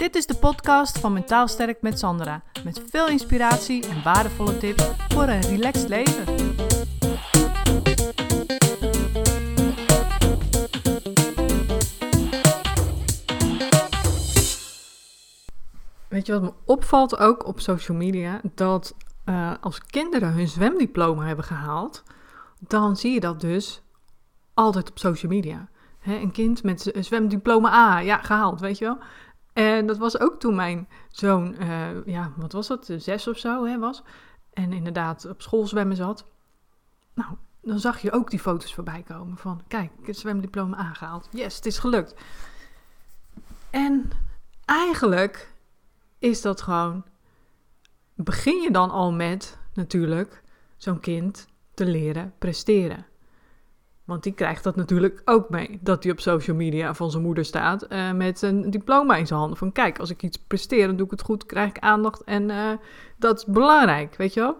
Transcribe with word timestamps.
Dit 0.00 0.14
is 0.14 0.26
de 0.26 0.34
podcast 0.34 0.98
van 0.98 1.12
Mentaal 1.12 1.48
Sterk 1.48 1.82
met 1.82 1.98
Sandra. 1.98 2.42
Met 2.64 2.82
veel 2.90 3.08
inspiratie 3.08 3.88
en 3.88 4.02
waardevolle 4.02 4.58
tips 4.58 4.90
voor 5.08 5.22
een 5.22 5.40
relaxed 5.40 5.88
leven. 5.88 6.24
Weet 16.08 16.26
je 16.26 16.32
wat 16.32 16.42
me 16.42 16.52
opvalt 16.64 17.18
ook 17.18 17.46
op 17.46 17.60
social 17.60 17.96
media? 17.96 18.40
Dat 18.54 18.94
uh, 19.26 19.52
als 19.60 19.80
kinderen 19.80 20.32
hun 20.32 20.48
zwemdiploma 20.48 21.24
hebben 21.24 21.44
gehaald, 21.44 22.02
dan 22.58 22.96
zie 22.96 23.12
je 23.12 23.20
dat 23.20 23.40
dus 23.40 23.82
altijd 24.54 24.90
op 24.90 24.98
social 24.98 25.32
media. 25.32 25.68
een 26.04 26.32
kind 26.32 26.62
met 26.62 26.94
een 26.96 27.04
zwemdiploma 27.04 27.72
A, 27.72 27.98
ja, 27.98 28.16
gehaald, 28.16 28.60
weet 28.60 28.78
je 28.78 28.84
wel. 28.84 28.98
En 29.52 29.86
dat 29.86 29.98
was 29.98 30.20
ook 30.20 30.40
toen 30.40 30.54
mijn 30.54 30.88
zoon, 31.08 31.54
uh, 31.60 32.06
ja, 32.06 32.32
wat 32.36 32.52
was 32.52 32.66
dat, 32.66 32.92
zes 32.96 33.28
of 33.28 33.38
zo 33.38 33.64
hè, 33.64 33.78
was. 33.78 34.02
En 34.52 34.72
inderdaad 34.72 35.24
op 35.24 35.42
school 35.42 35.66
zwemmen 35.66 35.96
zat. 35.96 36.26
Nou, 37.14 37.36
dan 37.62 37.78
zag 37.78 37.98
je 37.98 38.12
ook 38.12 38.30
die 38.30 38.38
foto's 38.38 38.74
voorbij 38.74 39.02
komen 39.02 39.36
van, 39.36 39.62
kijk, 39.68 39.90
ik 40.00 40.06
heb 40.06 40.14
zwemdiploma 40.14 40.76
aangehaald. 40.76 41.28
Yes, 41.30 41.56
het 41.56 41.66
is 41.66 41.78
gelukt. 41.78 42.14
En 43.70 44.10
eigenlijk 44.64 45.54
is 46.18 46.42
dat 46.42 46.62
gewoon, 46.62 47.04
begin 48.14 48.60
je 48.60 48.70
dan 48.70 48.90
al 48.90 49.12
met, 49.12 49.58
natuurlijk, 49.74 50.42
zo'n 50.76 51.00
kind 51.00 51.48
te 51.74 51.86
leren 51.86 52.34
presteren. 52.38 53.06
Want 54.10 54.22
die 54.22 54.32
krijgt 54.32 54.64
dat 54.64 54.76
natuurlijk 54.76 55.22
ook 55.24 55.48
mee. 55.48 55.78
Dat 55.82 56.02
hij 56.02 56.12
op 56.12 56.20
social 56.20 56.56
media 56.56 56.94
van 56.94 57.10
zijn 57.10 57.22
moeder 57.22 57.44
staat 57.44 57.86
uh, 57.88 58.12
met 58.12 58.42
een 58.42 58.70
diploma 58.70 59.16
in 59.16 59.26
zijn 59.26 59.38
handen. 59.38 59.58
Van 59.58 59.72
kijk, 59.72 59.98
als 59.98 60.10
ik 60.10 60.22
iets 60.22 60.38
presteer, 60.38 60.86
dan 60.86 60.96
doe 60.96 61.04
ik 61.04 61.10
het 61.10 61.22
goed, 61.22 61.46
krijg 61.46 61.68
ik 61.68 61.78
aandacht. 61.78 62.24
En 62.24 62.48
uh, 62.48 62.70
dat 63.18 63.38
is 63.38 63.44
belangrijk, 63.44 64.16
weet 64.16 64.34
je 64.34 64.40
wel. 64.40 64.56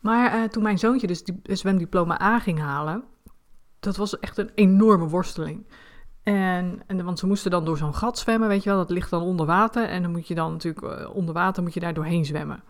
Maar 0.00 0.36
uh, 0.36 0.44
toen 0.44 0.62
mijn 0.62 0.78
zoontje 0.78 1.06
dus 1.06 1.24
die 1.24 1.40
zwemdiploma 1.42 2.22
A 2.22 2.38
ging 2.38 2.58
halen, 2.58 3.04
dat 3.80 3.96
was 3.96 4.18
echt 4.18 4.38
een 4.38 4.50
enorme 4.54 5.08
worsteling. 5.08 5.66
En, 6.22 6.82
en, 6.86 7.04
want 7.04 7.18
ze 7.18 7.26
moesten 7.26 7.50
dan 7.50 7.64
door 7.64 7.76
zo'n 7.76 7.94
gat 7.94 8.18
zwemmen, 8.18 8.48
weet 8.48 8.62
je 8.62 8.70
wel. 8.70 8.78
Dat 8.78 8.90
ligt 8.90 9.10
dan 9.10 9.22
onder 9.22 9.46
water. 9.46 9.88
En 9.88 10.02
dan 10.02 10.10
moet 10.10 10.28
je 10.28 10.34
dan 10.34 10.52
natuurlijk 10.52 11.14
onder 11.14 11.34
water 11.34 11.62
moet 11.62 11.74
je 11.74 11.80
daar 11.80 11.94
doorheen 11.94 12.24
zwemmen. 12.24 12.62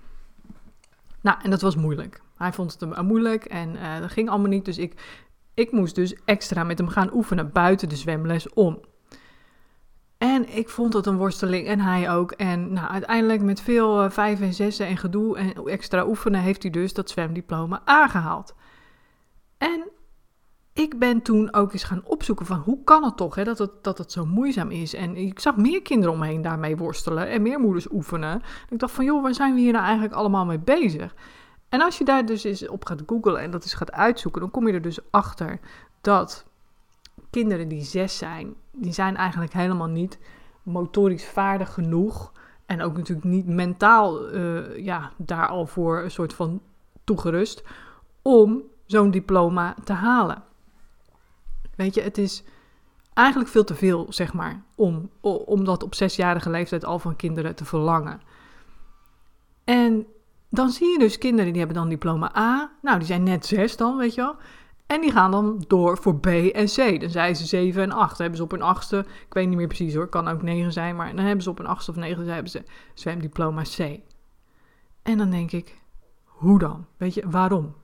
Nou, 1.20 1.38
en 1.42 1.50
dat 1.50 1.60
was 1.60 1.76
moeilijk. 1.76 2.20
Hij 2.36 2.52
vond 2.52 2.76
het 2.80 3.02
moeilijk 3.02 3.44
en 3.44 3.76
dat 4.00 4.10
ging 4.10 4.28
allemaal 4.28 4.48
niet. 4.48 4.64
Dus 4.64 4.78
ik 4.78 4.94
ik 5.56 5.72
moest 5.72 5.94
dus 5.94 6.14
extra 6.24 6.64
met 6.64 6.78
hem 6.78 6.88
gaan 6.88 7.14
oefenen 7.14 7.52
buiten 7.52 7.88
de 7.88 7.96
zwemles 7.96 8.48
om. 8.52 8.80
En 10.18 10.56
ik 10.56 10.68
vond 10.68 10.92
het 10.92 11.06
een 11.06 11.16
worsteling 11.16 11.66
en 11.66 11.80
hij 11.80 12.10
ook. 12.10 12.32
En 12.32 12.72
nou, 12.72 12.88
uiteindelijk 12.88 13.42
met 13.42 13.60
veel 13.60 14.04
uh, 14.04 14.10
vijf 14.10 14.40
en 14.40 14.54
zessen 14.54 14.86
en 14.86 14.96
gedoe 14.96 15.36
en 15.36 15.54
extra 15.64 16.06
oefenen 16.06 16.40
heeft 16.40 16.62
hij 16.62 16.70
dus 16.70 16.94
dat 16.94 17.10
zwemdiploma 17.10 17.82
aangehaald. 17.84 18.54
En 19.58 19.88
ik 20.72 20.98
ben 20.98 21.22
toen 21.22 21.54
ook 21.54 21.72
eens 21.72 21.84
gaan 21.84 22.04
opzoeken 22.04 22.46
van 22.46 22.58
hoe 22.58 22.84
kan 22.84 23.04
het 23.04 23.16
toch 23.16 23.34
hè, 23.34 23.44
dat, 23.44 23.58
het, 23.58 23.70
dat 23.82 23.98
het 23.98 24.12
zo 24.12 24.26
moeizaam 24.26 24.70
is. 24.70 24.94
En 24.94 25.16
ik 25.16 25.38
zag 25.38 25.56
meer 25.56 25.82
kinderen 25.82 26.14
omheen 26.14 26.42
daarmee 26.42 26.76
worstelen 26.76 27.28
en 27.28 27.42
meer 27.42 27.60
moeders 27.60 27.90
oefenen. 27.90 28.42
ik 28.68 28.78
dacht 28.78 28.92
van 28.92 29.04
joh, 29.04 29.22
waar 29.22 29.34
zijn 29.34 29.54
we 29.54 29.60
hier 29.60 29.72
nou 29.72 29.84
eigenlijk 29.84 30.14
allemaal 30.14 30.44
mee 30.44 30.58
bezig? 30.58 31.14
En 31.68 31.80
als 31.80 31.98
je 31.98 32.04
daar 32.04 32.26
dus 32.26 32.44
eens 32.44 32.68
op 32.68 32.84
gaat 32.84 33.02
googlen 33.06 33.40
en 33.40 33.50
dat 33.50 33.62
eens 33.62 33.74
gaat 33.74 33.92
uitzoeken, 33.92 34.40
dan 34.40 34.50
kom 34.50 34.66
je 34.66 34.72
er 34.72 34.82
dus 34.82 34.98
achter 35.10 35.60
dat 36.00 36.46
kinderen 37.30 37.68
die 37.68 37.84
zes 37.84 38.18
zijn, 38.18 38.54
die 38.72 38.92
zijn 38.92 39.16
eigenlijk 39.16 39.52
helemaal 39.52 39.86
niet 39.86 40.18
motorisch 40.62 41.26
vaardig 41.26 41.72
genoeg. 41.74 42.32
En 42.66 42.82
ook 42.82 42.96
natuurlijk 42.96 43.26
niet 43.26 43.46
mentaal 43.46 44.34
uh, 44.34 44.78
ja, 44.78 45.12
daar 45.16 45.46
al 45.48 45.66
voor 45.66 46.02
een 46.02 46.10
soort 46.10 46.34
van 46.34 46.60
toegerust 47.04 47.62
om 48.22 48.62
zo'n 48.86 49.10
diploma 49.10 49.74
te 49.84 49.92
halen. 49.92 50.42
Weet 51.76 51.94
je, 51.94 52.00
het 52.00 52.18
is 52.18 52.44
eigenlijk 53.12 53.50
veel 53.50 53.64
te 53.64 53.74
veel, 53.74 54.06
zeg 54.08 54.32
maar, 54.32 54.62
om, 54.74 55.10
om 55.20 55.64
dat 55.64 55.82
op 55.82 55.94
zesjarige 55.94 56.50
leeftijd 56.50 56.84
al 56.84 56.98
van 56.98 57.16
kinderen 57.16 57.54
te 57.54 57.64
verlangen. 57.64 58.20
En 59.64 60.06
dan 60.48 60.70
zie 60.70 60.92
je 60.92 60.98
dus 60.98 61.18
kinderen 61.18 61.50
die 61.50 61.58
hebben 61.58 61.76
dan 61.76 61.88
diploma 61.88 62.36
A. 62.36 62.70
Nou, 62.82 62.98
die 62.98 63.06
zijn 63.06 63.22
net 63.22 63.46
zes 63.46 63.76
dan, 63.76 63.96
weet 63.96 64.14
je 64.14 64.20
wel. 64.20 64.36
En 64.86 65.00
die 65.00 65.12
gaan 65.12 65.30
dan 65.30 65.64
door 65.66 65.98
voor 65.98 66.20
B 66.20 66.26
en 66.26 66.66
C. 66.66 67.00
Dan 67.00 67.10
zijn 67.10 67.36
ze 67.36 67.46
7 67.46 67.82
en 67.82 67.92
8. 67.92 68.08
Dan 68.08 68.18
hebben 68.18 68.36
ze 68.36 68.42
op 68.42 68.52
een 68.52 68.62
achtste, 68.62 68.98
ik 69.26 69.34
weet 69.34 69.48
niet 69.48 69.56
meer 69.56 69.66
precies 69.66 69.94
hoor, 69.94 70.08
kan 70.08 70.28
ook 70.28 70.42
9 70.42 70.72
zijn, 70.72 70.96
maar 70.96 71.16
dan 71.16 71.24
hebben 71.24 71.42
ze 71.42 71.50
op 71.50 71.58
een 71.58 71.66
achtste 71.66 71.90
of 71.90 71.96
negen 71.96 72.26
hebben 72.26 72.50
ze 72.50 72.64
zwemdiploma 72.94 73.62
C. 73.62 74.00
En 75.02 75.18
dan 75.18 75.30
denk 75.30 75.52
ik, 75.52 75.80
hoe 76.24 76.58
dan? 76.58 76.86
Weet 76.96 77.14
je, 77.14 77.28
waarom? 77.30 77.74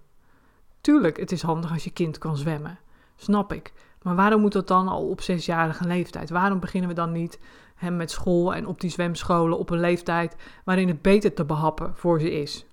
Tuurlijk, 0.81 1.17
het 1.17 1.33
is 1.33 1.43
handig 1.43 1.73
als 1.73 1.85
je 1.85 1.91
kind 1.91 2.19
kan 2.19 2.37
zwemmen. 2.37 2.79
Snap 3.17 3.53
ik. 3.53 3.73
Maar 4.03 4.15
waarom 4.15 4.41
moet 4.41 4.53
dat 4.53 4.69
dan 4.69 4.89
al 4.89 5.09
op 5.09 5.21
zesjarige 5.21 5.87
leeftijd? 5.87 6.31
Waarom 6.31 6.61
beginnen 6.61 6.89
we 6.89 6.95
dan 6.95 7.13
niet 7.13 7.39
hem 7.83 7.97
met 7.97 8.11
school 8.11 8.55
en 8.55 8.67
op 8.67 8.81
die 8.81 8.91
zwemscholen 8.91 9.59
op 9.59 9.71
een 9.71 9.81
leeftijd 9.81 10.37
waarin 10.65 10.89
het 10.89 11.03
beter 11.03 11.35
te 11.35 11.45
behappen 11.45 11.97
voor 11.97 12.21
ze 12.21 12.31
is? 12.31 12.67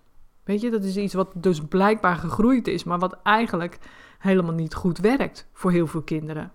Weet 0.43 0.61
je, 0.61 0.69
dat 0.69 0.83
is 0.83 0.97
iets 0.97 1.13
wat 1.13 1.31
dus 1.35 1.61
blijkbaar 1.61 2.15
gegroeid 2.15 2.67
is, 2.67 2.83
maar 2.83 2.99
wat 2.99 3.17
eigenlijk 3.23 3.79
helemaal 4.19 4.53
niet 4.53 4.73
goed 4.73 4.97
werkt 4.97 5.47
voor 5.53 5.71
heel 5.71 5.87
veel 5.87 6.01
kinderen. 6.01 6.51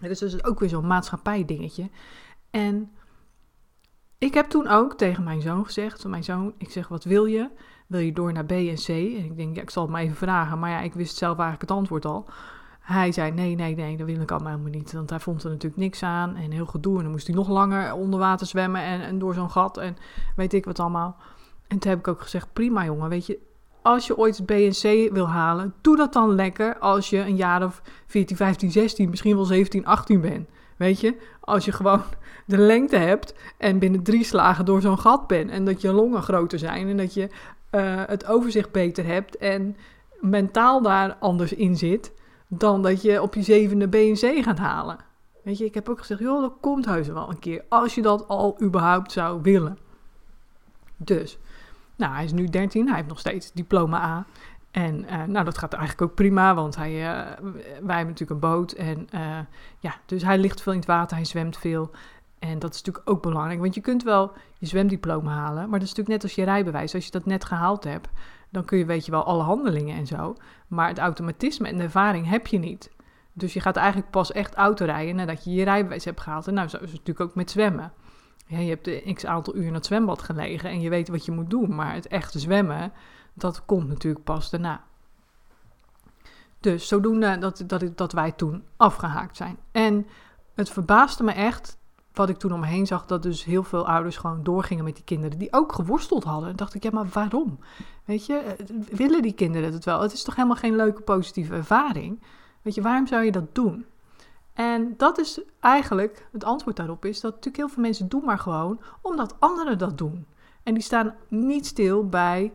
Dus 0.00 0.18
dat 0.18 0.28
is 0.28 0.44
ook 0.44 0.60
weer 0.60 0.68
zo'n 0.68 0.86
maatschappijdingetje. 0.86 1.90
En 2.50 2.90
ik 4.18 4.34
heb 4.34 4.46
toen 4.46 4.68
ook 4.68 4.94
tegen 4.94 5.24
mijn 5.24 5.40
zoon 5.40 5.64
gezegd, 5.64 6.06
mijn 6.06 6.24
zoon, 6.24 6.54
ik 6.58 6.70
zeg, 6.70 6.88
wat 6.88 7.04
wil 7.04 7.24
je? 7.24 7.48
Wil 7.86 8.00
je 8.00 8.12
door 8.12 8.32
naar 8.32 8.44
B 8.44 8.50
en 8.50 8.74
C? 8.74 8.88
En 8.88 9.24
ik 9.24 9.36
denk, 9.36 9.56
ja, 9.56 9.62
ik 9.62 9.70
zal 9.70 9.82
het 9.82 9.92
maar 9.92 10.02
even 10.02 10.16
vragen, 10.16 10.58
maar 10.58 10.70
ja, 10.70 10.80
ik 10.80 10.94
wist 10.94 11.16
zelf 11.16 11.38
eigenlijk 11.38 11.70
het 11.70 11.78
antwoord 11.78 12.04
al. 12.04 12.26
Hij 12.82 13.12
zei 13.12 13.30
nee, 13.30 13.54
nee, 13.54 13.74
nee, 13.74 13.96
dat 13.96 14.06
wil 14.06 14.20
ik 14.20 14.30
allemaal 14.30 14.50
helemaal 14.50 14.72
niet. 14.72 14.92
Want 14.92 15.10
hij 15.10 15.20
vond 15.20 15.44
er 15.44 15.50
natuurlijk 15.50 15.80
niks 15.80 16.02
aan 16.02 16.36
en 16.36 16.50
heel 16.50 16.66
gedoe. 16.66 16.96
En 16.96 17.02
dan 17.02 17.12
moest 17.12 17.26
hij 17.26 17.36
nog 17.36 17.48
langer 17.48 17.94
onder 17.94 18.18
water 18.18 18.46
zwemmen 18.46 18.82
en, 18.82 19.18
door 19.18 19.34
zo'n 19.34 19.50
gat 19.50 19.76
en 19.76 19.96
weet 20.36 20.52
ik 20.52 20.64
wat 20.64 20.80
allemaal. 20.80 21.16
En 21.68 21.78
toen 21.78 21.90
heb 21.90 21.98
ik 21.98 22.08
ook 22.08 22.20
gezegd, 22.20 22.52
prima 22.52 22.84
jongen, 22.84 23.08
weet 23.08 23.26
je, 23.26 23.38
als 23.82 24.06
je 24.06 24.16
ooit 24.16 24.46
BNC 24.46 25.12
wil 25.12 25.28
halen, 25.28 25.74
doe 25.80 25.96
dat 25.96 26.12
dan 26.12 26.34
lekker 26.34 26.78
als 26.78 27.10
je 27.10 27.18
een 27.18 27.36
jaar 27.36 27.64
of 27.64 27.82
14, 28.06 28.36
15, 28.36 28.70
16, 28.70 29.10
misschien 29.10 29.34
wel 29.34 29.44
17, 29.44 29.86
18 29.86 30.20
bent. 30.20 30.48
Weet 30.76 31.00
je, 31.00 31.16
als 31.40 31.64
je 31.64 31.72
gewoon 31.72 32.02
de 32.46 32.58
lengte 32.58 32.96
hebt 32.96 33.34
en 33.58 33.78
binnen 33.78 34.02
drie 34.02 34.24
slagen 34.24 34.64
door 34.64 34.80
zo'n 34.80 34.98
gat 34.98 35.26
bent 35.26 35.50
en 35.50 35.64
dat 35.64 35.80
je 35.80 35.92
longen 35.92 36.22
groter 36.22 36.58
zijn 36.58 36.88
en 36.88 36.96
dat 36.96 37.14
je 37.14 37.28
uh, 37.70 38.02
het 38.06 38.26
overzicht 38.26 38.72
beter 38.72 39.04
hebt 39.06 39.36
en 39.36 39.76
mentaal 40.20 40.82
daar 40.82 41.16
anders 41.20 41.52
in 41.52 41.76
zit, 41.76 42.12
dan 42.58 42.82
dat 42.82 43.02
je 43.02 43.22
op 43.22 43.34
je 43.34 43.42
zevende 43.42 43.88
BNC 43.88 44.44
gaat 44.44 44.58
halen. 44.58 44.96
Weet 45.42 45.58
je, 45.58 45.64
ik 45.64 45.74
heb 45.74 45.88
ook 45.88 45.98
gezegd, 45.98 46.20
joh, 46.20 46.40
dat 46.40 46.52
komt 46.60 46.84
heus 46.84 47.08
wel 47.08 47.30
een 47.30 47.38
keer. 47.38 47.64
Als 47.68 47.94
je 47.94 48.02
dat 48.02 48.28
al 48.28 48.62
überhaupt 48.62 49.12
zou 49.12 49.42
willen. 49.42 49.78
Dus, 50.96 51.38
nou, 51.96 52.14
hij 52.14 52.24
is 52.24 52.32
nu 52.32 52.46
13, 52.46 52.86
hij 52.86 52.96
heeft 52.96 53.08
nog 53.08 53.18
steeds 53.18 53.52
diploma 53.52 54.02
A. 54.02 54.26
En 54.70 55.04
uh, 55.04 55.22
nou, 55.24 55.44
dat 55.44 55.58
gaat 55.58 55.72
eigenlijk 55.72 56.10
ook 56.10 56.16
prima, 56.16 56.54
want 56.54 56.76
hij, 56.76 56.92
uh, 56.92 57.02
wij 57.82 57.96
hebben 57.96 58.14
natuurlijk 58.14 58.30
een 58.30 58.38
boot. 58.38 58.72
En 58.72 59.08
uh, 59.14 59.38
ja, 59.78 59.94
dus 60.06 60.22
hij 60.22 60.38
ligt 60.38 60.62
veel 60.62 60.72
in 60.72 60.78
het 60.78 60.88
water, 60.88 61.16
hij 61.16 61.24
zwemt 61.24 61.56
veel. 61.56 61.90
En 62.38 62.58
dat 62.58 62.74
is 62.74 62.82
natuurlijk 62.82 63.10
ook 63.10 63.22
belangrijk, 63.22 63.60
want 63.60 63.74
je 63.74 63.80
kunt 63.80 64.02
wel 64.02 64.32
je 64.58 64.66
zwemdiploma 64.66 65.32
halen, 65.32 65.68
maar 65.68 65.78
dat 65.78 65.88
is 65.88 65.94
natuurlijk 65.94 66.08
net 66.08 66.22
als 66.22 66.34
je 66.34 66.44
rijbewijs. 66.44 66.94
Als 66.94 67.04
je 67.04 67.10
dat 67.10 67.26
net 67.26 67.44
gehaald 67.44 67.84
hebt, 67.84 68.08
dan 68.52 68.64
kun 68.64 68.78
je, 68.78 68.84
weet 68.84 69.04
je 69.04 69.10
wel, 69.10 69.24
alle 69.24 69.42
handelingen 69.42 69.96
en 69.96 70.06
zo. 70.06 70.36
Maar 70.68 70.88
het 70.88 70.98
automatisme 70.98 71.68
en 71.68 71.76
de 71.76 71.82
ervaring 71.82 72.28
heb 72.28 72.46
je 72.46 72.58
niet. 72.58 72.90
Dus 73.32 73.52
je 73.52 73.60
gaat 73.60 73.76
eigenlijk 73.76 74.10
pas 74.10 74.32
echt 74.32 74.54
autorijden 74.54 75.16
nadat 75.16 75.44
je 75.44 75.52
je 75.52 75.64
rijbewijs 75.64 76.04
hebt 76.04 76.20
gehaald. 76.20 76.46
En 76.46 76.54
nou, 76.54 76.68
zo 76.68 76.76
is 76.76 76.82
het 76.82 76.98
natuurlijk 76.98 77.20
ook 77.20 77.34
met 77.34 77.50
zwemmen. 77.50 77.92
Ja, 78.46 78.58
je 78.58 78.78
hebt 78.80 79.14
x 79.14 79.26
aantal 79.26 79.56
uur 79.56 79.66
in 79.66 79.74
het 79.74 79.86
zwembad 79.86 80.22
gelegen 80.22 80.70
en 80.70 80.80
je 80.80 80.88
weet 80.88 81.08
wat 81.08 81.24
je 81.24 81.32
moet 81.32 81.50
doen. 81.50 81.74
Maar 81.74 81.94
het 81.94 82.08
echte 82.08 82.38
zwemmen, 82.38 82.92
dat 83.34 83.64
komt 83.64 83.88
natuurlijk 83.88 84.24
pas 84.24 84.50
daarna. 84.50 84.84
Dus 86.60 86.88
zodoende 86.88 87.38
dat, 87.38 87.64
dat, 87.66 87.96
dat 87.96 88.12
wij 88.12 88.32
toen 88.32 88.64
afgehaakt 88.76 89.36
zijn. 89.36 89.56
En 89.72 90.06
het 90.54 90.70
verbaasde 90.70 91.24
me 91.24 91.32
echt 91.32 91.78
wat 92.12 92.28
ik 92.28 92.38
toen 92.38 92.52
om 92.52 92.60
me 92.60 92.66
heen 92.66 92.86
zag, 92.86 93.06
dat 93.06 93.22
dus 93.22 93.44
heel 93.44 93.62
veel 93.62 93.86
ouders 93.86 94.16
gewoon 94.16 94.42
doorgingen 94.42 94.84
met 94.84 94.94
die 94.94 95.04
kinderen 95.04 95.38
die 95.38 95.52
ook 95.52 95.72
geworsteld 95.72 96.24
hadden. 96.24 96.48
En 96.48 96.56
dacht 96.56 96.74
ik, 96.74 96.82
ja, 96.82 96.90
maar 96.92 97.08
waarom? 97.12 97.58
Weet 98.04 98.26
je, 98.26 98.34
eh, 98.34 98.66
willen 98.90 99.22
die 99.22 99.32
kinderen 99.32 99.72
het 99.72 99.84
wel? 99.84 100.00
Het 100.00 100.12
is 100.12 100.22
toch 100.22 100.36
helemaal 100.36 100.56
geen 100.56 100.76
leuke 100.76 101.02
positieve 101.02 101.54
ervaring? 101.54 102.22
Weet 102.62 102.74
je, 102.74 102.82
waarom 102.82 103.06
zou 103.06 103.24
je 103.24 103.32
dat 103.32 103.54
doen? 103.54 103.86
En 104.52 104.94
dat 104.96 105.18
is 105.18 105.40
eigenlijk, 105.60 106.28
het 106.32 106.44
antwoord 106.44 106.76
daarop 106.76 107.04
is 107.04 107.20
dat 107.20 107.30
natuurlijk 107.30 107.56
heel 107.56 107.68
veel 107.68 107.82
mensen 107.82 108.08
doen 108.08 108.24
maar 108.24 108.38
gewoon 108.38 108.80
omdat 109.00 109.36
anderen 109.38 109.78
dat 109.78 109.98
doen. 109.98 110.26
En 110.62 110.74
die 110.74 110.82
staan 110.82 111.14
niet 111.28 111.66
stil 111.66 112.08
bij 112.08 112.52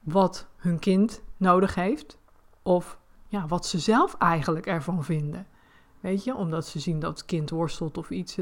wat 0.00 0.46
hun 0.56 0.78
kind 0.78 1.22
nodig 1.36 1.74
heeft 1.74 2.18
of 2.62 2.98
ja, 3.28 3.46
wat 3.46 3.66
ze 3.66 3.78
zelf 3.78 4.14
eigenlijk 4.18 4.66
ervan 4.66 5.04
vinden. 5.04 5.46
Weet 6.02 6.24
je, 6.24 6.34
omdat 6.34 6.66
ze 6.66 6.78
zien 6.78 7.00
dat 7.00 7.10
het 7.10 7.26
kind 7.26 7.50
worstelt 7.50 7.98
of 7.98 8.10
iets. 8.10 8.38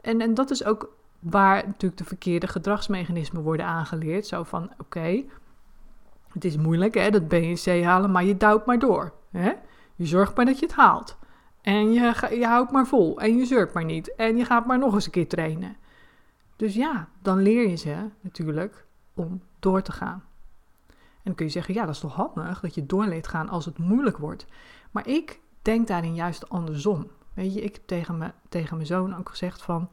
En, 0.00 0.20
en 0.20 0.34
dat 0.34 0.50
is 0.50 0.64
ook 0.64 0.96
waar 1.18 1.66
natuurlijk 1.66 2.00
de 2.00 2.04
verkeerde 2.04 2.46
gedragsmechanismen 2.46 3.42
worden 3.42 3.66
aangeleerd. 3.66 4.26
Zo 4.26 4.42
van, 4.42 4.70
oké, 4.78 5.22
het 6.32 6.44
is 6.44 6.56
moeilijk 6.56 6.94
hè, 6.94 7.10
dat 7.10 7.28
BNC 7.28 7.82
halen, 7.82 8.10
maar 8.10 8.24
je 8.24 8.36
duwt 8.36 8.66
maar 8.66 8.78
door. 8.78 9.12
Hè? 9.30 9.52
Je 9.94 10.06
zorgt 10.06 10.36
maar 10.36 10.44
dat 10.44 10.58
je 10.58 10.66
het 10.66 10.74
haalt. 10.74 11.18
En 11.60 11.92
je, 11.92 12.28
je 12.38 12.46
houdt 12.46 12.72
maar 12.72 12.86
vol. 12.86 13.20
En 13.20 13.36
je 13.36 13.44
zeurt 13.44 13.72
maar 13.72 13.84
niet. 13.84 14.14
En 14.14 14.36
je 14.36 14.44
gaat 14.44 14.66
maar 14.66 14.78
nog 14.78 14.94
eens 14.94 15.04
een 15.04 15.10
keer 15.10 15.28
trainen. 15.28 15.76
Dus 16.56 16.74
ja, 16.74 17.08
dan 17.22 17.42
leer 17.42 17.68
je 17.68 17.76
ze 17.76 17.96
natuurlijk 18.20 18.86
om 19.14 19.42
door 19.58 19.82
te 19.82 19.92
gaan. 19.92 20.24
En 20.88 21.26
dan 21.26 21.34
kun 21.34 21.46
je 21.46 21.52
zeggen, 21.52 21.74
ja, 21.74 21.84
dat 21.84 21.94
is 21.94 22.00
toch 22.00 22.14
handig 22.14 22.60
dat 22.60 22.74
je 22.74 22.86
door 22.86 23.04
leert 23.04 23.26
gaan 23.26 23.48
als 23.48 23.64
het 23.64 23.78
moeilijk 23.78 24.16
wordt. 24.16 24.46
Maar 24.90 25.08
ik 25.08 25.40
denk 25.62 25.86
daarin 25.86 26.14
juist 26.14 26.48
andersom. 26.48 27.06
Weet 27.34 27.54
je, 27.54 27.60
ik 27.60 27.74
heb 27.74 27.86
tegen, 27.86 28.18
me, 28.18 28.32
tegen 28.48 28.76
mijn 28.76 28.86
zoon 28.86 29.16
ook 29.16 29.28
gezegd 29.28 29.62
van, 29.62 29.88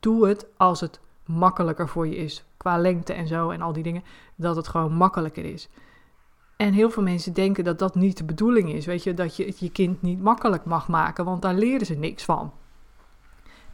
doe 0.00 0.28
het 0.28 0.46
als 0.56 0.80
het 0.80 1.00
makkelijker 1.24 1.88
voor 1.88 2.06
je 2.06 2.16
is. 2.16 2.44
Qua 2.56 2.78
lengte 2.78 3.12
en 3.12 3.26
zo 3.26 3.50
en 3.50 3.60
al 3.60 3.72
die 3.72 3.82
dingen, 3.82 4.04
dat 4.34 4.56
het 4.56 4.68
gewoon 4.68 4.92
makkelijker 4.92 5.44
is. 5.44 5.68
En 6.56 6.72
heel 6.72 6.90
veel 6.90 7.02
mensen 7.02 7.32
denken 7.32 7.64
dat 7.64 7.78
dat 7.78 7.94
niet 7.94 8.16
de 8.16 8.24
bedoeling 8.24 8.72
is. 8.72 8.86
Weet 8.86 9.02
je, 9.02 9.14
dat 9.14 9.36
je 9.36 9.44
het 9.44 9.58
je 9.58 9.70
kind 9.70 10.02
niet 10.02 10.20
makkelijk 10.20 10.64
mag 10.64 10.88
maken, 10.88 11.24
want 11.24 11.42
daar 11.42 11.54
leren 11.54 11.86
ze 11.86 11.94
niks 11.94 12.24
van. 12.24 12.52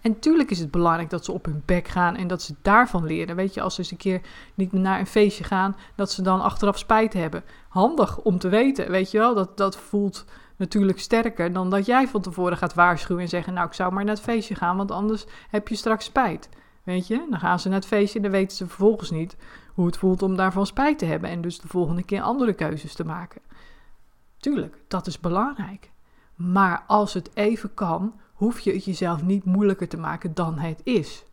En 0.01 0.19
tuurlijk 0.19 0.51
is 0.51 0.59
het 0.59 0.71
belangrijk 0.71 1.11
dat 1.11 1.25
ze 1.25 1.33
op 1.33 1.45
hun 1.45 1.63
bek 1.65 1.89
gaan 1.89 2.17
en 2.17 2.27
dat 2.27 2.43
ze 2.43 2.55
daarvan 2.63 3.05
leren. 3.05 3.37
Weet 3.37 3.55
je, 3.55 3.61
als 3.61 3.75
ze 3.75 3.81
eens 3.81 3.91
een 3.91 3.97
keer 3.97 4.21
niet 4.55 4.73
naar 4.73 4.99
een 4.99 5.07
feestje 5.07 5.45
gaan, 5.45 5.77
dat 5.95 6.11
ze 6.11 6.23
dan 6.23 6.41
achteraf 6.41 6.79
spijt 6.79 7.13
hebben. 7.13 7.45
Handig 7.69 8.19
om 8.19 8.39
te 8.39 8.49
weten, 8.49 8.91
weet 8.91 9.11
je 9.11 9.19
wel. 9.19 9.35
Dat, 9.35 9.57
dat 9.57 9.77
voelt 9.77 10.25
natuurlijk 10.57 10.99
sterker 10.99 11.53
dan 11.53 11.71
dat 11.71 11.87
jij 11.87 12.09
van 12.09 12.21
tevoren 12.21 12.57
gaat 12.57 12.75
waarschuwen 12.75 13.23
en 13.23 13.29
zeggen: 13.29 13.55
Nou, 13.55 13.67
ik 13.67 13.73
zou 13.73 13.93
maar 13.93 14.05
naar 14.05 14.15
het 14.15 14.25
feestje 14.25 14.55
gaan, 14.55 14.77
want 14.77 14.91
anders 14.91 15.27
heb 15.51 15.69
je 15.69 15.75
straks 15.75 16.05
spijt. 16.05 16.49
Weet 16.83 17.07
je, 17.07 17.27
dan 17.31 17.39
gaan 17.39 17.61
ze 17.61 17.69
naar 17.69 17.79
het 17.79 17.87
feestje 17.87 18.17
en 18.17 18.23
dan 18.23 18.33
weten 18.33 18.57
ze 18.57 18.67
vervolgens 18.67 19.11
niet 19.11 19.37
hoe 19.75 19.87
het 19.87 19.97
voelt 19.97 20.23
om 20.23 20.37
daarvan 20.37 20.67
spijt 20.67 20.99
te 20.99 21.05
hebben 21.05 21.31
en 21.31 21.41
dus 21.41 21.59
de 21.59 21.69
volgende 21.69 22.03
keer 22.03 22.23
andere 22.23 22.53
keuzes 22.53 22.95
te 22.95 23.05
maken. 23.05 23.41
Tuurlijk, 24.39 24.77
dat 24.89 25.07
is 25.07 25.21
belangrijk. 25.21 25.91
Maar 26.35 26.85
als 26.87 27.15
het 27.15 27.31
even 27.35 27.75
kan, 27.75 28.21
hoef 28.41 28.61
je 28.61 28.73
het 28.73 28.85
jezelf 28.85 29.23
niet 29.23 29.45
moeilijker 29.45 29.89
te 29.89 29.97
maken 29.97 30.35
dan 30.35 30.59
het 30.59 30.81
is. 30.85 31.25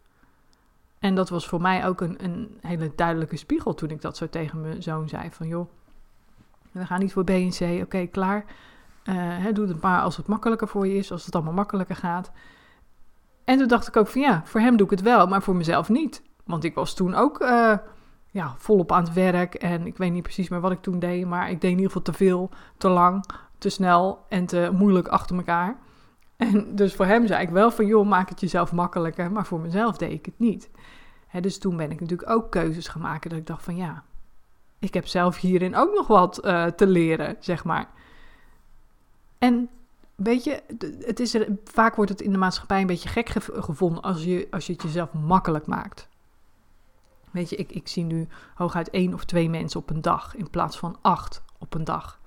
En 0.99 1.15
dat 1.15 1.29
was 1.29 1.47
voor 1.47 1.61
mij 1.61 1.87
ook 1.87 2.01
een, 2.01 2.23
een 2.23 2.57
hele 2.61 2.91
duidelijke 2.95 3.37
spiegel 3.37 3.73
toen 3.73 3.89
ik 3.89 4.01
dat 4.01 4.17
zo 4.17 4.29
tegen 4.29 4.61
mijn 4.61 4.83
zoon 4.83 5.09
zei: 5.09 5.31
van 5.31 5.47
joh, 5.47 5.69
we 6.71 6.85
gaan 6.85 6.99
niet 6.99 7.13
voor 7.13 7.23
B 7.23 7.29
en 7.29 7.49
C, 7.49 7.83
oké, 7.83 8.05
klaar. 8.05 8.45
Uh, 9.05 9.45
doe 9.53 9.67
het 9.67 9.81
maar 9.81 10.01
als 10.01 10.17
het 10.17 10.27
makkelijker 10.27 10.67
voor 10.67 10.87
je 10.87 10.95
is, 10.95 11.11
als 11.11 11.25
het 11.25 11.35
allemaal 11.35 11.53
makkelijker 11.53 11.95
gaat. 11.95 12.31
En 13.43 13.57
toen 13.57 13.67
dacht 13.67 13.87
ik 13.87 13.97
ook 13.97 14.07
van 14.07 14.21
ja, 14.21 14.41
voor 14.45 14.61
hem 14.61 14.77
doe 14.77 14.85
ik 14.85 14.91
het 14.91 15.01
wel, 15.01 15.27
maar 15.27 15.41
voor 15.41 15.55
mezelf 15.55 15.89
niet. 15.89 16.21
Want 16.43 16.63
ik 16.63 16.75
was 16.75 16.93
toen 16.93 17.15
ook 17.15 17.41
uh, 17.41 17.77
ja, 18.31 18.55
volop 18.57 18.91
aan 18.91 19.03
het 19.03 19.13
werk 19.13 19.53
en 19.53 19.85
ik 19.85 19.97
weet 19.97 20.11
niet 20.11 20.23
precies 20.23 20.49
meer 20.49 20.59
wat 20.59 20.71
ik 20.71 20.81
toen 20.81 20.99
deed, 20.99 21.25
maar 21.25 21.49
ik 21.49 21.61
deed 21.61 21.71
in 21.71 21.77
ieder 21.77 21.85
geval 21.85 22.01
te 22.01 22.13
veel, 22.13 22.49
te 22.77 22.89
lang, 22.89 23.25
te 23.57 23.69
snel 23.69 24.25
en 24.29 24.45
te 24.45 24.69
moeilijk 24.73 25.07
achter 25.07 25.35
elkaar. 25.35 25.77
En 26.37 26.75
dus 26.75 26.93
voor 26.93 27.05
hem 27.05 27.27
zei 27.27 27.41
ik 27.41 27.49
wel 27.49 27.71
van 27.71 27.85
joh, 27.85 28.07
maak 28.07 28.29
het 28.29 28.39
jezelf 28.39 28.71
makkelijker, 28.71 29.31
maar 29.31 29.45
voor 29.45 29.59
mezelf 29.59 29.97
deed 29.97 30.11
ik 30.11 30.25
het 30.25 30.39
niet. 30.39 30.69
dus 31.41 31.57
toen 31.57 31.77
ben 31.77 31.91
ik 31.91 31.99
natuurlijk 31.99 32.29
ook 32.29 32.51
keuzes 32.51 32.87
gaan 32.87 33.01
maken 33.01 33.29
dat 33.29 33.39
ik 33.39 33.47
dacht 33.47 33.63
van 33.63 33.75
ja, 33.75 34.03
ik 34.79 34.93
heb 34.93 35.07
zelf 35.07 35.37
hierin 35.37 35.75
ook 35.75 35.93
nog 35.93 36.07
wat 36.07 36.45
uh, 36.45 36.65
te 36.65 36.87
leren, 36.87 37.35
zeg 37.39 37.63
maar. 37.63 37.89
En 39.37 39.69
weet 40.15 40.43
je, 40.43 40.63
het 40.99 41.19
is 41.19 41.37
vaak 41.63 41.95
wordt 41.95 42.11
het 42.11 42.21
in 42.21 42.31
de 42.31 42.37
maatschappij 42.37 42.81
een 42.81 42.87
beetje 42.87 43.09
gek 43.09 43.29
gevonden 43.53 44.03
als 44.03 44.23
je, 44.23 44.47
als 44.51 44.65
je 44.65 44.73
het 44.73 44.81
jezelf 44.81 45.13
makkelijk 45.13 45.67
maakt. 45.67 46.07
Weet 47.31 47.49
je, 47.49 47.55
ik, 47.55 47.71
ik 47.71 47.87
zie 47.87 48.03
nu 48.03 48.27
hooguit 48.55 48.89
één 48.89 49.13
of 49.13 49.25
twee 49.25 49.49
mensen 49.49 49.79
op 49.79 49.89
een 49.89 50.01
dag 50.01 50.35
in 50.35 50.49
plaats 50.49 50.77
van 50.77 50.97
acht 51.01 51.43
op 51.57 51.73
een 51.73 51.83
dag. 51.83 52.19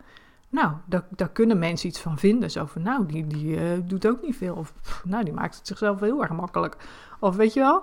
Nou, 0.51 0.73
daar, 0.87 1.07
daar 1.11 1.31
kunnen 1.31 1.59
mensen 1.59 1.89
iets 1.89 2.01
van 2.01 2.19
vinden. 2.19 2.51
Zo 2.51 2.67
van, 2.67 2.83
nou, 2.83 3.07
die, 3.07 3.27
die 3.27 3.47
uh, 3.47 3.79
doet 3.85 4.07
ook 4.07 4.23
niet 4.23 4.37
veel. 4.37 4.55
Of, 4.55 4.75
nou, 5.05 5.25
die 5.25 5.33
maakt 5.33 5.57
het 5.57 5.67
zichzelf 5.67 6.01
heel 6.01 6.23
erg 6.23 6.31
makkelijk. 6.31 6.77
Of 7.21 7.37
weet 7.37 7.53
je 7.53 7.61
wel? 7.61 7.83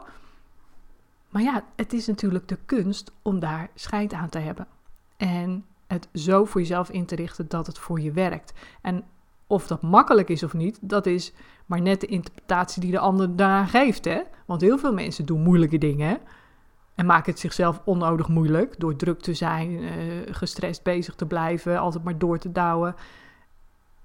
Maar 1.29 1.41
ja, 1.41 1.63
het 1.75 1.93
is 1.93 2.07
natuurlijk 2.07 2.47
de 2.47 2.57
kunst 2.65 3.11
om 3.21 3.39
daar 3.39 3.69
scheid 3.73 4.13
aan 4.13 4.29
te 4.29 4.39
hebben. 4.39 4.67
En 5.17 5.65
het 5.87 6.07
zo 6.13 6.45
voor 6.45 6.61
jezelf 6.61 6.89
in 6.89 7.05
te 7.05 7.15
richten 7.15 7.47
dat 7.47 7.67
het 7.67 7.77
voor 7.79 7.99
je 7.99 8.11
werkt. 8.11 8.53
En 8.81 9.03
of 9.47 9.67
dat 9.67 9.81
makkelijk 9.81 10.29
is 10.29 10.43
of 10.43 10.53
niet, 10.53 10.77
dat 10.81 11.05
is 11.05 11.33
maar 11.65 11.81
net 11.81 12.01
de 12.01 12.07
interpretatie 12.07 12.81
die 12.81 12.91
de 12.91 12.99
ander 12.99 13.35
daaraan 13.35 13.67
geeft. 13.67 14.05
Hè? 14.05 14.21
Want 14.45 14.61
heel 14.61 14.77
veel 14.77 14.93
mensen 14.93 15.25
doen 15.25 15.41
moeilijke 15.41 15.77
dingen 15.77 16.19
en 16.97 17.05
maken 17.05 17.31
het 17.31 17.39
zichzelf 17.39 17.81
onnodig 17.83 18.27
moeilijk 18.27 18.79
door 18.79 18.95
druk 18.95 19.19
te 19.21 19.33
zijn, 19.33 19.71
uh, 19.71 19.91
gestrest 20.31 20.83
bezig 20.83 21.15
te 21.15 21.25
blijven, 21.25 21.79
altijd 21.79 22.03
maar 22.03 22.17
door 22.17 22.37
te 22.37 22.51
douwen. 22.51 22.95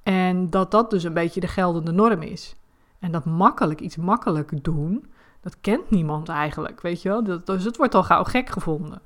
En 0.03 0.51
dat 0.51 0.71
dat 0.71 0.91
dus 0.91 1.05
een 1.05 1.15
beetje 1.15 1.41
de 1.41 1.49
geldende 1.49 1.93
norm 1.93 2.23
is. 2.23 2.57
En 2.99 3.13
dat 3.13 3.25
makkelijk 3.25 3.81
iets 3.81 3.97
makkelijk 3.97 4.65
doen, 4.65 5.07
dat 5.41 5.61
kent 5.61 5.91
niemand 5.91 6.29
eigenlijk, 6.29 6.81
weet 6.81 7.03
je 7.03 7.09
wel. 7.09 7.25
Dat, 7.25 7.47
dus 7.47 7.65
het 7.65 7.77
wordt 7.77 7.95
al 7.95 8.03
gauw 8.03 8.25
gek 8.25 8.49
gevonden. 8.49 9.01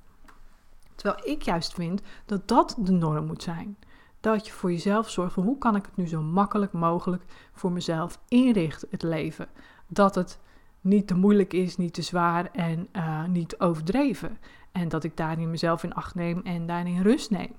Terwijl 0.94 1.29
ik 1.29 1.43
juist 1.43 1.75
vind 1.75 2.03
dat 2.25 2.49
dat 2.49 2.77
de 2.79 2.93
norm 2.93 3.27
moet 3.27 3.43
zijn 3.43 3.77
dat 4.21 4.47
je 4.47 4.53
voor 4.53 4.73
jezelf 4.73 5.11
zorgt 5.11 5.32
van 5.35 5.43
hoe 5.43 5.59
kan 5.59 5.77
ik 5.77 5.85
het 5.85 5.97
nu 5.97 6.06
zo 6.06 6.23
makkelijk 6.23 6.73
mogelijk 6.73 7.23
voor 7.53 7.73
mezelf 7.73 8.19
inrichten, 8.29 8.89
het 8.91 9.03
leven. 9.03 9.49
Dat 9.87 10.15
het 10.15 10.39
niet 10.87 11.06
te 11.06 11.15
moeilijk 11.15 11.53
is, 11.53 11.77
niet 11.77 11.94
te 11.94 12.03
zwaar 12.03 12.49
en 12.53 12.88
uh, 12.93 13.25
niet 13.25 13.59
overdreven. 13.59 14.38
En 14.73 14.88
dat 14.88 15.05
ik 15.05 15.17
daarin 15.17 15.50
mezelf 15.50 15.83
in 15.83 15.94
acht 15.94 16.15
neem 16.15 16.41
en 16.44 16.67
daarin 16.67 17.03
rust 17.03 17.31
neem. 17.31 17.53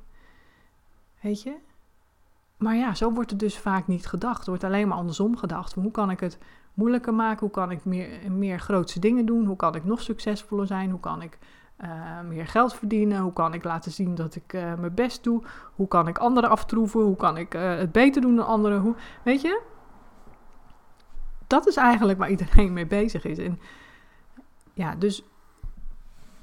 Weet 1.21 1.41
je? 1.41 1.55
Maar 2.57 2.75
ja, 2.75 2.93
zo 2.95 3.13
wordt 3.13 3.29
het 3.29 3.39
dus 3.39 3.57
vaak 3.57 3.87
niet 3.87 4.07
gedacht. 4.07 4.41
Er 4.41 4.49
wordt 4.49 4.63
alleen 4.63 4.87
maar 4.87 4.97
andersom 4.97 5.37
gedacht. 5.37 5.73
Hoe 5.73 5.91
kan 5.91 6.09
ik 6.09 6.19
het 6.19 6.37
moeilijker 6.73 7.13
maken? 7.13 7.39
Hoe 7.39 7.49
kan 7.49 7.71
ik 7.71 7.85
meer, 7.85 8.31
meer 8.31 8.59
grootse 8.59 8.99
dingen 8.99 9.25
doen? 9.25 9.45
Hoe 9.45 9.55
kan 9.55 9.75
ik 9.75 9.83
nog 9.83 10.01
succesvoller 10.01 10.67
zijn? 10.67 10.89
Hoe 10.89 10.99
kan 10.99 11.21
ik 11.21 11.37
uh, 11.83 12.21
meer 12.27 12.47
geld 12.47 12.73
verdienen? 12.73 13.21
Hoe 13.21 13.33
kan 13.33 13.53
ik 13.53 13.63
laten 13.63 13.91
zien 13.91 14.15
dat 14.15 14.35
ik 14.35 14.53
uh, 14.53 14.61
mijn 14.61 14.93
best 14.93 15.23
doe? 15.23 15.43
Hoe 15.75 15.87
kan 15.87 16.07
ik 16.07 16.17
anderen 16.17 16.49
aftroeven? 16.49 17.01
Hoe 17.01 17.15
kan 17.15 17.37
ik 17.37 17.53
het 17.53 17.91
beter 17.91 18.21
doen 18.21 18.35
dan 18.35 18.45
anderen? 18.45 18.81
Hoe, 18.81 18.95
weet 19.23 19.41
je? 19.41 19.61
Dat 21.47 21.67
is 21.67 21.75
eigenlijk 21.75 22.19
waar 22.19 22.29
iedereen 22.29 22.73
mee 22.73 22.87
bezig 22.87 23.25
is. 23.25 23.37
En 23.37 23.59
ja, 24.73 24.95
dus 24.95 25.23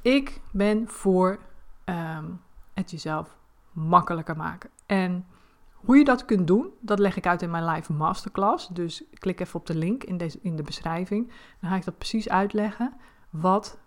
ik 0.03 0.41
ben 0.53 0.89
voor 0.89 1.39
um, 1.84 2.41
het 2.75 2.91
jezelf 2.91 3.37
makkelijker 3.73 4.37
maken. 4.37 4.70
En 4.87 5.27
hoe 5.73 5.96
je 5.96 6.05
dat 6.05 6.25
kunt 6.25 6.46
doen, 6.46 6.70
dat 6.81 6.99
leg 6.99 7.17
ik 7.17 7.27
uit 7.27 7.43
in 7.43 7.51
mijn 7.51 7.65
live 7.65 7.93
masterclass. 7.93 8.69
Dus 8.69 9.05
klik 9.15 9.41
even 9.41 9.61
op 9.61 9.67
de 9.67 9.77
link 9.77 10.05
in, 10.05 10.17
deze, 10.17 10.39
in 10.43 10.56
de 10.56 10.63
beschrijving. 10.63 11.32
Dan 11.61 11.70
ga 11.70 11.77
ik 11.77 11.84
dat 11.84 11.99
precies 11.99 12.29
uitleggen. 12.29 12.94
Wat 13.31 13.79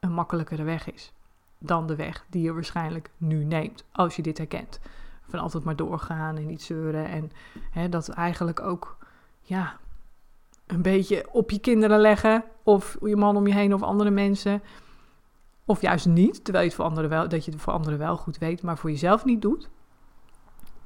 een 0.00 0.12
makkelijkere 0.12 0.62
weg 0.62 0.92
is 0.92 1.12
dan 1.60 1.86
de 1.86 1.96
weg 1.96 2.24
die 2.28 2.42
je 2.42 2.52
waarschijnlijk 2.52 3.10
nu 3.16 3.44
neemt, 3.44 3.84
als 3.92 4.16
je 4.16 4.22
dit 4.22 4.38
herkent. 4.38 4.80
Van 5.28 5.38
altijd 5.38 5.64
maar 5.64 5.76
doorgaan 5.76 6.36
en 6.36 6.46
niet 6.46 6.62
zeuren 6.62 7.06
en 7.06 7.30
hè, 7.70 7.88
dat 7.88 8.08
eigenlijk 8.08 8.60
ook, 8.60 8.96
ja, 9.40 9.78
een 10.70 10.82
beetje 10.82 11.26
op 11.32 11.50
je 11.50 11.58
kinderen 11.58 12.00
leggen 12.00 12.44
of 12.62 12.96
je 13.02 13.16
man 13.16 13.36
om 13.36 13.46
je 13.46 13.54
heen 13.54 13.74
of 13.74 13.82
andere 13.82 14.10
mensen. 14.10 14.62
Of 15.64 15.80
juist 15.80 16.06
niet, 16.06 16.44
terwijl 16.44 16.64
je 16.64 16.70
het 16.70 16.78
voor 16.80 16.88
anderen 16.88 17.10
wel, 17.10 17.28
dat 17.28 17.44
je 17.44 17.50
het 17.50 17.60
voor 17.60 17.72
anderen 17.72 17.98
wel 17.98 18.16
goed 18.16 18.38
weet, 18.38 18.62
maar 18.62 18.78
voor 18.78 18.90
jezelf 18.90 19.24
niet 19.24 19.42
doet. 19.42 19.68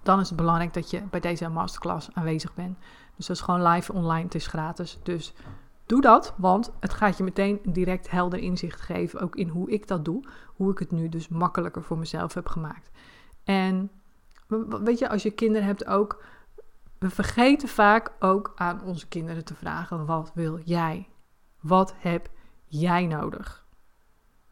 Dan 0.02 0.20
is 0.20 0.28
het 0.28 0.36
belangrijk 0.36 0.74
dat 0.74 0.90
je 0.90 1.02
bij 1.10 1.20
deze 1.20 1.48
masterclass 1.48 2.08
aanwezig 2.12 2.54
bent. 2.54 2.78
Dus 3.16 3.26
dat 3.26 3.36
is 3.36 3.42
gewoon 3.42 3.66
live 3.66 3.92
online, 3.92 4.24
het 4.24 4.34
is 4.34 4.46
gratis. 4.46 4.98
Dus 5.02 5.34
Doe 5.86 6.00
dat, 6.00 6.34
want 6.36 6.72
het 6.80 6.94
gaat 6.94 7.16
je 7.16 7.24
meteen 7.24 7.60
direct 7.64 8.10
helder 8.10 8.38
inzicht 8.38 8.80
geven, 8.80 9.20
ook 9.20 9.36
in 9.36 9.48
hoe 9.48 9.70
ik 9.70 9.88
dat 9.88 10.04
doe, 10.04 10.24
hoe 10.56 10.70
ik 10.70 10.78
het 10.78 10.90
nu 10.90 11.08
dus 11.08 11.28
makkelijker 11.28 11.82
voor 11.82 11.98
mezelf 11.98 12.34
heb 12.34 12.46
gemaakt. 12.46 12.90
En 13.44 13.90
weet 14.82 14.98
je, 14.98 15.08
als 15.08 15.22
je 15.22 15.30
kinderen 15.30 15.66
hebt 15.66 15.86
ook, 15.86 16.24
we 17.04 17.10
vergeten 17.10 17.68
vaak 17.68 18.12
ook 18.18 18.52
aan 18.54 18.82
onze 18.82 19.08
kinderen 19.08 19.44
te 19.44 19.54
vragen, 19.54 20.06
wat 20.06 20.32
wil 20.34 20.60
jij? 20.64 21.08
Wat 21.60 21.94
heb 21.98 22.28
jij 22.66 23.06
nodig? 23.06 23.62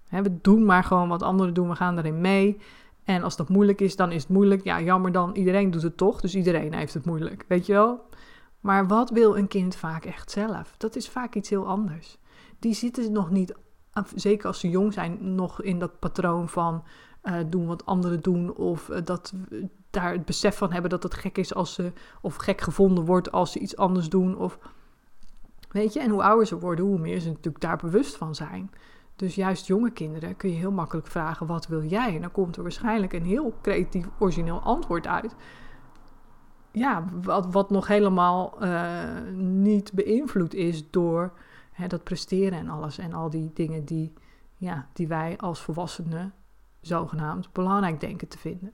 we 0.09 0.41
doen 0.41 0.65
maar 0.65 0.85
gewoon 0.85 1.09
wat 1.09 1.23
anderen 1.23 1.55
doen, 1.55 1.69
we 1.69 1.75
gaan 1.75 1.99
erin 1.99 2.21
mee. 2.21 2.61
En 3.05 3.23
als 3.23 3.37
dat 3.37 3.49
moeilijk 3.49 3.81
is, 3.81 3.97
dan 3.97 4.13
is 4.13 4.23
het 4.23 4.31
moeilijk. 4.31 4.65
Ja, 4.65 4.81
jammer 4.81 5.13
dan, 5.13 5.35
iedereen 5.35 5.71
doet 5.71 5.83
het 5.83 5.97
toch, 5.97 6.21
dus 6.21 6.35
iedereen 6.35 6.75
heeft 6.75 6.95
het 6.95 7.05
moeilijk. 7.05 7.45
Weet 7.49 7.67
je 7.67 7.73
wel? 7.73 8.01
Maar 8.61 8.87
wat 8.87 9.11
wil 9.11 9.37
een 9.37 9.49
kind 9.49 9.77
vaak 9.77 10.05
echt 10.05 10.31
zelf? 10.31 10.75
Dat 10.77 10.97
is 10.97 11.09
vaak 11.09 11.35
iets 11.35 11.51
heel 11.51 11.67
anders. 11.67 12.19
Die 12.59 12.75
zitten 12.75 13.13
nog 13.13 13.31
niet, 13.31 13.55
zeker 14.15 14.47
als 14.47 14.61
ze 14.61 14.69
jong 14.69 14.93
zijn, 14.93 15.35
nog 15.35 15.63
in 15.63 15.79
dat 15.79 15.99
patroon 15.99 16.49
van 16.49 16.85
uh, 17.23 17.37
doen 17.47 17.67
wat 17.67 17.87
anderen 17.87 18.21
doen. 18.21 18.55
Of 18.57 18.89
uh, 18.89 18.97
dat 19.05 19.33
daar 19.93 20.13
het 20.13 20.25
besef 20.25 20.57
van 20.57 20.73
hebben 20.73 20.91
dat 20.91 21.03
het 21.03 21.15
gek 21.15 21.39
is 21.39 21.55
als 21.55 21.75
ze, 21.75 21.93
of 22.21 22.37
gek 22.37 22.61
gevonden 22.61 23.05
wordt 23.05 23.33
als 23.33 23.53
ze 23.53 23.59
iets 23.59 23.77
anders 23.77 24.09
doen. 24.09 24.37
Of 24.37 24.59
Weet 25.73 25.93
je, 25.93 26.01
en 26.01 26.11
hoe 26.11 26.23
ouder 26.23 26.47
ze 26.47 26.59
worden, 26.59 26.85
hoe 26.85 26.99
meer 26.99 27.21
ze 27.21 27.29
natuurlijk 27.29 27.61
daar 27.61 27.77
bewust 27.77 28.17
van 28.17 28.35
zijn. 28.35 28.71
Dus 29.17 29.35
juist 29.35 29.67
jonge 29.67 29.91
kinderen 29.91 30.37
kun 30.37 30.51
je 30.51 30.57
heel 30.57 30.73
makkelijk 30.73 31.07
vragen: 31.07 31.47
wat 31.47 31.67
wil 31.67 31.85
jij? 31.85 32.15
En 32.15 32.21
dan 32.21 32.33
komt 32.33 32.57
er 32.57 32.63
waarschijnlijk 32.63 33.13
een 33.13 33.25
heel 33.25 33.55
creatief, 33.63 34.09
origineel 34.19 34.61
antwoord 34.61 35.07
uit. 35.07 35.35
Ja, 36.71 37.05
wat, 37.23 37.53
wat 37.53 37.71
nog 37.71 37.87
helemaal 37.87 38.65
uh, 38.65 38.93
niet 39.35 39.93
beïnvloed 39.93 40.55
is 40.55 40.91
door 40.91 41.33
hè, 41.73 41.87
dat 41.87 42.05
presteren 42.05 42.59
en 42.59 42.69
alles. 42.69 42.99
En 42.99 43.13
al 43.13 43.31
die 43.31 43.51
dingen 43.55 43.85
die, 43.85 44.13
ja, 44.57 44.89
die 44.93 45.09
wij 45.09 45.39
als 45.39 45.61
volwassenen 45.61 46.33
zogenaamd 46.81 47.53
belangrijk 47.53 48.01
denken 48.01 48.29
te 48.29 48.39
vinden. 48.39 48.73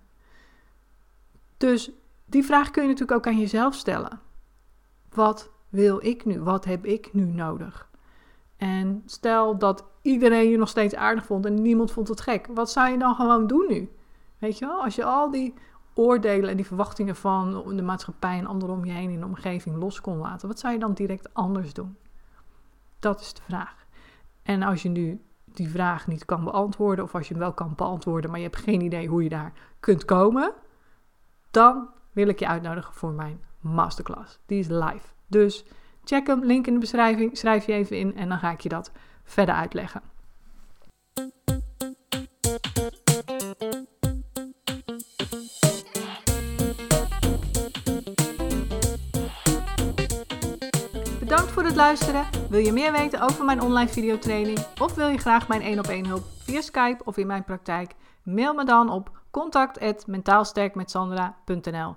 Dus 1.58 1.90
die 2.24 2.44
vraag 2.44 2.70
kun 2.70 2.82
je 2.82 2.88
natuurlijk 2.88 3.18
ook 3.18 3.26
aan 3.26 3.38
jezelf 3.38 3.74
stellen. 3.74 4.20
Wat 5.14 5.50
wil 5.68 6.04
ik 6.04 6.24
nu? 6.24 6.40
Wat 6.40 6.64
heb 6.64 6.84
ik 6.84 7.12
nu 7.12 7.24
nodig? 7.24 7.90
En 8.56 9.02
stel 9.06 9.58
dat 9.58 9.84
iedereen 10.02 10.50
je 10.50 10.56
nog 10.56 10.68
steeds 10.68 10.94
aardig 10.94 11.26
vond 11.26 11.46
en 11.46 11.62
niemand 11.62 11.90
vond 11.90 12.08
het 12.08 12.20
gek. 12.20 12.48
Wat 12.54 12.70
zou 12.70 12.90
je 12.90 12.98
dan 12.98 13.14
gewoon 13.14 13.46
doen 13.46 13.66
nu? 13.68 13.90
Weet 14.38 14.58
je 14.58 14.66
wel, 14.66 14.82
als 14.82 14.94
je 14.94 15.04
al 15.04 15.30
die 15.30 15.54
oordelen 15.94 16.50
en 16.50 16.56
die 16.56 16.66
verwachtingen 16.66 17.16
van 17.16 17.76
de 17.76 17.82
maatschappij 17.82 18.38
en 18.38 18.46
anderen 18.46 18.76
om 18.76 18.84
je 18.84 18.92
heen 18.92 19.10
in 19.10 19.20
de 19.20 19.26
omgeving 19.26 19.76
los 19.76 20.00
kon 20.00 20.18
laten, 20.18 20.48
wat 20.48 20.58
zou 20.58 20.72
je 20.72 20.78
dan 20.78 20.94
direct 20.94 21.34
anders 21.34 21.72
doen? 21.72 21.96
Dat 22.98 23.20
is 23.20 23.34
de 23.34 23.42
vraag. 23.42 23.86
En 24.42 24.62
als 24.62 24.82
je 24.82 24.88
nu 24.88 25.22
die 25.44 25.68
vraag 25.68 26.06
niet 26.06 26.24
kan 26.24 26.44
beantwoorden, 26.44 27.04
of 27.04 27.14
als 27.14 27.28
je 27.28 27.34
hem 27.34 27.42
wel 27.42 27.52
kan 27.52 27.72
beantwoorden, 27.76 28.30
maar 28.30 28.38
je 28.38 28.44
hebt 28.44 28.62
geen 28.62 28.80
idee 28.80 29.08
hoe 29.08 29.22
je 29.22 29.28
daar 29.28 29.52
kunt 29.80 30.04
komen, 30.04 30.52
dan 31.50 31.88
wil 32.12 32.28
ik 32.28 32.38
je 32.38 32.48
uitnodigen 32.48 32.94
voor 32.94 33.12
mijn 33.12 33.40
masterclass. 33.60 34.38
Die 34.46 34.58
is 34.58 34.68
live. 34.68 35.06
Dus 35.26 35.64
check 36.04 36.26
hem, 36.26 36.44
link 36.44 36.66
in 36.66 36.72
de 36.72 36.78
beschrijving, 36.78 37.38
schrijf 37.38 37.66
je 37.66 37.72
even 37.72 37.98
in 37.98 38.16
en 38.16 38.28
dan 38.28 38.38
ga 38.38 38.50
ik 38.50 38.60
je 38.60 38.68
dat 38.68 38.92
verder 39.24 39.54
uitleggen. 39.54 40.02
Bedankt 51.18 51.50
voor 51.52 51.64
het 51.64 51.76
luisteren. 51.76 52.26
Wil 52.50 52.60
je 52.60 52.72
meer 52.72 52.92
weten 52.92 53.20
over 53.20 53.44
mijn 53.44 53.60
online 53.60 53.88
videotraining 53.88 54.58
of 54.80 54.94
wil 54.94 55.08
je 55.08 55.18
graag 55.18 55.48
mijn 55.48 55.62
1 55.62 55.78
op 55.78 55.86
1 55.86 56.06
hulp 56.06 56.24
via 56.38 56.60
Skype 56.60 57.04
of 57.04 57.16
in 57.16 57.26
mijn 57.26 57.44
praktijk? 57.44 57.94
Mail 58.22 58.54
me 58.54 58.64
dan 58.64 58.90
op 58.90 59.17
contact@mentaalsterkmetsandra.nl. 59.30 61.96